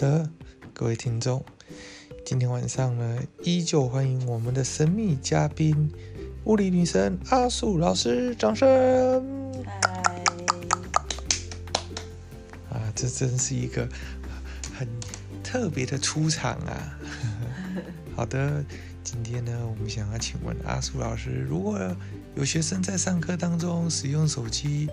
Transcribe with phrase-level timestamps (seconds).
[0.00, 0.30] 的，
[0.72, 1.44] 各位听众，
[2.24, 5.92] 今天晚上呢，依旧欢迎我们的神秘嘉宾——
[6.44, 8.66] 物理女神阿素老师，掌声！
[12.70, 13.86] 嗨，啊，这真是一个
[14.72, 14.88] 很
[15.44, 16.98] 特别的出场啊！
[18.16, 18.64] 好的，
[19.04, 21.78] 今天呢，我们想要请问阿素老师，如果
[22.36, 24.88] 有学生在上课当中使用手机，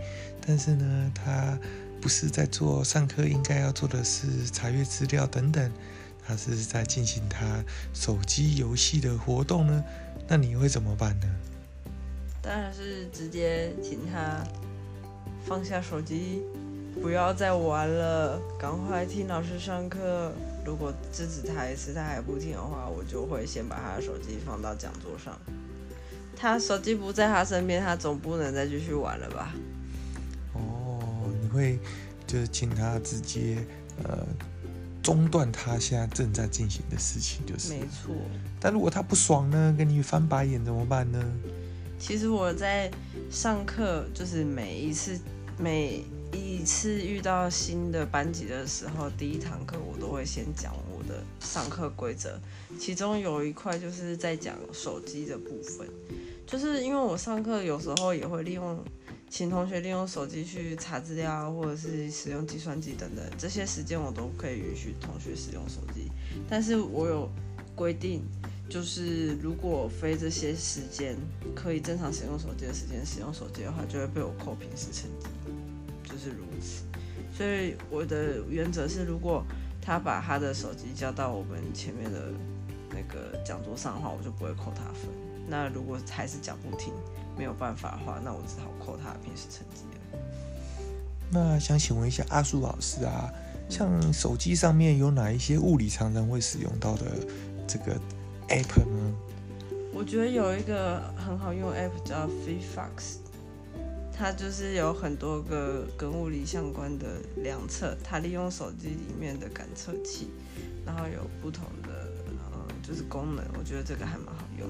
[0.45, 1.57] 但是呢，他
[2.01, 5.71] 不是在做上课应该要做的事，查阅资料等等，
[6.25, 9.83] 他是在进行他手机游戏的活动呢？
[10.27, 11.27] 那你会怎么办呢？
[12.41, 14.43] 当然是直接请他
[15.45, 16.43] 放下手机，
[17.01, 20.31] 不要再玩了，赶快听老师上课。
[20.65, 25.37] 如果制止他一次他还不听的话，我就会先把他的手机放到讲桌上。
[26.35, 29.53] 他手机不在他身边，他总不能再继续玩了吧？
[31.57, 31.79] 会
[32.27, 33.57] 就是请他直接
[34.03, 34.25] 呃
[35.01, 37.73] 中断他现在正在进行的事情，就是。
[37.73, 38.13] 没错。
[38.59, 41.19] 但如果他不爽呢，跟你翻白眼怎么办呢？
[41.99, 42.91] 其实我在
[43.31, 45.19] 上课，就是每一次
[45.57, 52.39] 每一次遇到新的班级的时候，第一堂课我都会先讲我的上课规则，
[52.79, 55.87] 其中有一块就是在讲手机的部分，
[56.45, 58.83] 就是因为我上课有时候也会利用。
[59.29, 66.09] 请同学利用手机去查资料，或者是使用计算机等等，这些时间我都可以允许同学使用手机。
[66.49, 67.29] 但是我有
[67.75, 68.23] 规定，
[68.69, 71.15] 就是如果非这些时间
[71.53, 75.27] 可以正常使用手机的时间使用手机的话，就会被我扣平时成绩，
[76.03, 76.83] 就是如此。
[77.35, 79.45] 所以我的原则是，如果
[79.81, 82.31] 他把他的手机交到我们前面的
[82.89, 85.11] 那个讲桌上的话，我就不会扣他分。
[85.49, 86.93] 那如果还是讲不听。
[87.37, 90.19] 没有办法的话，那我只好扣他的平时成绩了。
[91.29, 93.31] 那想请问一下阿苏老师啊，
[93.69, 97.05] 像手机上面有哪一些物理常常会使用到的
[97.67, 97.95] 这个
[98.47, 99.13] app 呢？
[99.93, 103.17] 我觉得有一个很好用 app 叫 FreeFox，
[104.13, 110.29] 它就是有很多个跟物理相关的量测，它利用手机里面的感测器，
[110.85, 112.11] 然后有不同的
[112.53, 114.69] 嗯就是功能，我觉得这个还蛮好用。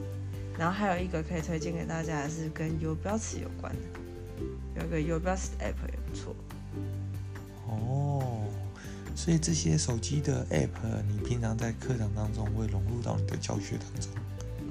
[0.57, 6.35] 然后还有一个可以推荐给大家的是跟游标尺有关的，有一个游标尺的 app 也不错。
[7.67, 8.47] 哦，
[9.15, 10.69] 所以这些手机的 app，
[11.07, 14.11] 你平常在课堂当中会融入到你的教学当中？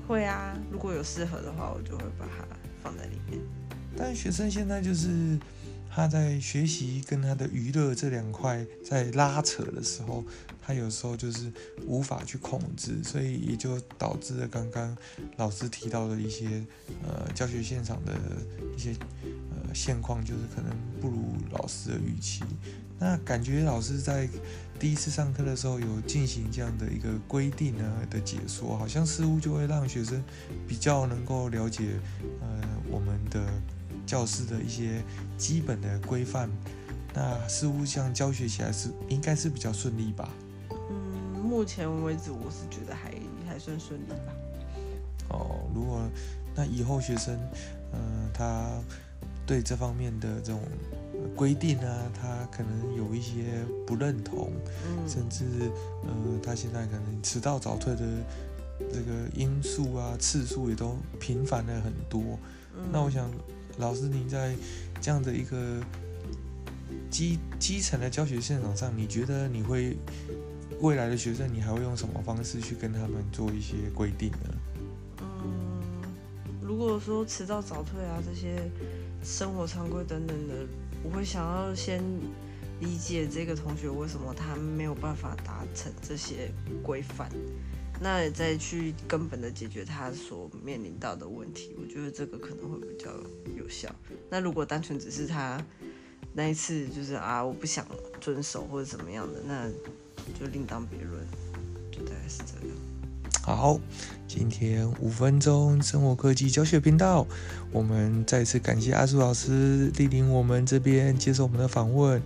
[0.08, 2.44] 会啊，如果有适合的话，我就会把它
[2.82, 3.40] 放在里面。
[3.96, 5.38] 但学生现在就是
[5.96, 10.22] 他在学习跟他的娱乐这两块在拉扯的时候。
[10.66, 11.52] 他有时候就是
[11.86, 14.98] 无法去控制，所以也就导致了刚刚
[15.36, 16.60] 老师提到的一些
[17.04, 18.12] 呃教学现场的
[18.76, 18.90] 一些
[19.30, 22.42] 呃现况，就是可能不如老师的预期。
[22.98, 24.28] 那感觉老师在
[24.76, 30.20] 第一次上课的时候有进行这样的一个规定呢的解说，好像似乎就会让学生
[30.66, 32.00] 比较能够了解
[32.40, 33.46] 呃我们的
[34.06, 35.02] 教师的一些
[35.36, 36.48] 基本的规范。
[37.12, 40.28] 那似乎像教学起来是应该是比较顺利吧。
[40.70, 43.10] 嗯目前为止，我是觉得还
[43.48, 44.32] 还算顺利吧。
[45.30, 46.02] 哦，如果
[46.54, 47.38] 那以后学生，
[47.92, 48.70] 嗯，他
[49.46, 50.60] 对这方面的这种
[51.34, 54.52] 规定啊，他可能有一些不认同，
[55.06, 55.44] 甚至
[56.06, 58.04] 呃，他现在可能迟到早退的
[58.92, 62.38] 这个因素啊，次数也都频繁了很多。
[62.92, 63.30] 那我想，
[63.78, 64.54] 老师您在
[65.00, 65.80] 这样的一个
[67.10, 69.96] 基基层的教学现场上，你觉得你会？
[70.82, 74.54] 未来的学生，你还会用什么方式去跟他们做一些规定呢？
[75.22, 75.80] 嗯，
[76.60, 78.70] 如果说迟到早退啊，这些
[79.24, 80.54] 生活常规等等的，
[81.02, 82.02] 我会想要先
[82.78, 87.30] 理解这个同学为什么他没有办法达成这些规范，
[88.00, 91.74] 那再去根本的解决他所面临到的问题。
[91.80, 93.10] 我觉得这个可能会比较
[93.56, 93.94] 有效。
[94.30, 95.64] 那如果单纯只是他
[96.32, 97.86] 那一次就是啊，我不想
[98.20, 99.70] 遵守或者怎么样的，那。
[100.40, 101.24] 就另当别论，
[101.92, 102.76] 就大概是这样。
[103.42, 103.78] 好，
[104.26, 107.24] 今天五分钟生活科技教学频道，
[107.70, 112.20] 我们再次感谢阿苏老师莅临我们这边接受我们的访问。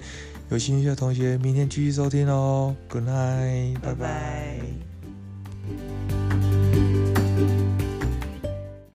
[0.48, 2.74] 有兴趣的同学，明天继续收听哦。
[2.88, 4.89] Good night，拜拜。